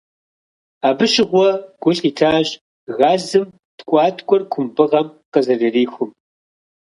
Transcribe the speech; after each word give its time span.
Абы 0.87 1.05
щыгъуэ 1.13 1.49
гу 1.81 1.91
лъитащ 1.97 2.47
газым 2.97 3.45
ткIуаткIуэр 3.77 4.43
кумбыгъэм 4.51 5.07
къызэрырихум. 5.31 6.09